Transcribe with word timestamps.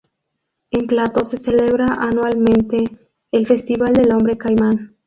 En 0.71 0.87
Plato 0.87 1.23
se 1.25 1.37
celebra 1.37 1.85
anualmente 1.99 2.85
el 3.31 3.45
Festival 3.45 3.93
del 3.93 4.11
Hombre 4.11 4.35
Caimán. 4.35 4.95